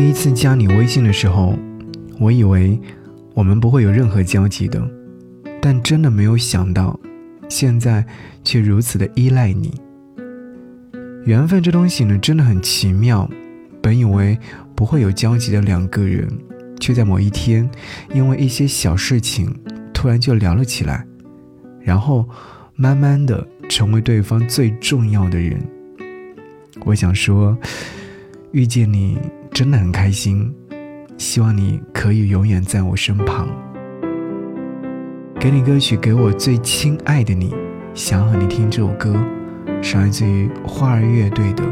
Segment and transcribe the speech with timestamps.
[0.00, 1.54] 第一次加你微信的时候，
[2.18, 2.80] 我以为
[3.34, 4.82] 我们不会有任何交集的，
[5.60, 6.98] 但真的没有想到，
[7.50, 8.02] 现在
[8.42, 9.78] 却如此的依赖你。
[11.26, 13.28] 缘分这东西呢，真的很奇妙。
[13.82, 14.38] 本以为
[14.74, 16.26] 不会有交集的两个人，
[16.80, 17.70] 却在某一天，
[18.14, 19.54] 因为一些小事情，
[19.92, 21.04] 突然就聊了起来，
[21.78, 22.26] 然后
[22.74, 25.60] 慢慢的成为对方最重要的人。
[26.86, 27.54] 我想说，
[28.52, 29.18] 遇见你
[29.52, 30.54] 真的很开心，
[31.18, 33.48] 希望你可以永远在我身旁。
[35.38, 37.54] 给你歌曲，给我最亲爱的你，
[37.94, 39.14] 想要和你听这首歌，
[39.82, 41.64] 是来自于花儿乐队的《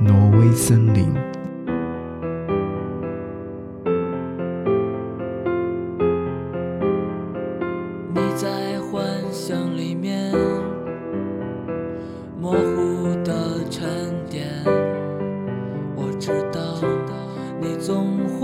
[0.00, 1.04] 挪威森林》。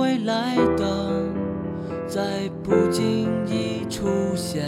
[0.03, 1.23] 会来的，
[2.09, 4.65] 在不经意出现。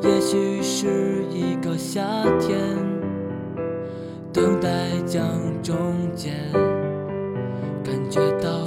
[0.00, 2.02] 也许是一个夏
[2.40, 2.58] 天，
[4.32, 5.22] 等待将
[5.62, 5.76] 终
[6.14, 6.30] 结，
[7.84, 8.66] 感觉到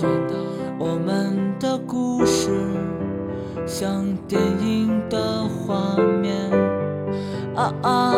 [0.78, 2.52] 我们的故事。
[3.66, 6.52] 像电影的画面，
[7.56, 8.17] 啊啊！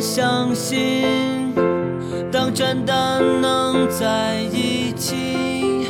[0.00, 1.52] 相信。
[2.32, 5.86] 当真的能在一起，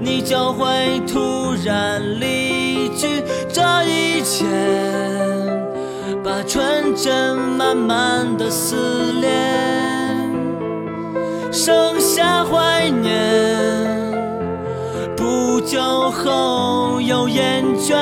[0.00, 3.22] 你就会突然离去。
[3.48, 4.44] 这一切，
[6.22, 9.28] 把纯真慢慢的撕裂。
[11.52, 14.12] 剩下怀念，
[15.16, 17.96] 不久后又厌倦，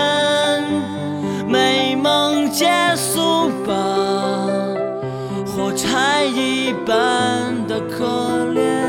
[6.26, 8.04] 一般的可
[8.54, 8.83] 怜，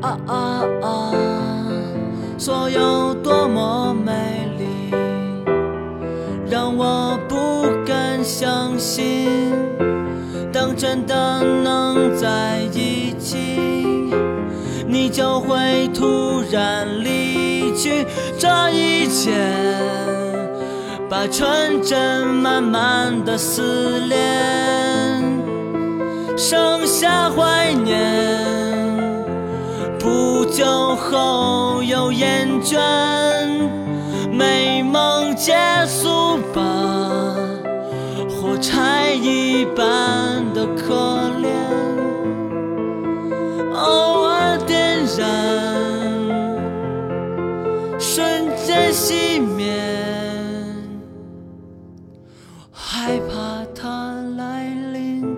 [0.00, 1.12] 啊啊啊！
[2.38, 4.94] 所有多么美丽，
[6.48, 9.52] 让我不敢相信。
[10.52, 13.36] 当真的能在一起，
[14.86, 18.06] 你就会突然离去。
[18.38, 19.32] 这一切，
[21.08, 24.16] 把纯真慢慢的撕裂，
[26.36, 28.17] 剩下怀念。
[30.50, 30.64] 酒
[30.96, 32.78] 后又厌倦，
[34.32, 35.54] 美梦结
[35.86, 37.34] 束吧，
[38.28, 41.48] 火柴一般的可怜，
[43.74, 45.28] 偶尔点燃，
[48.00, 49.72] 瞬间熄灭，
[52.72, 55.36] 害怕它来临，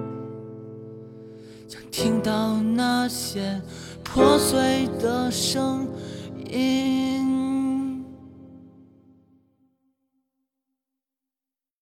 [1.69, 3.61] 想听到那些。
[4.13, 5.87] 破碎的声
[6.51, 7.10] 音。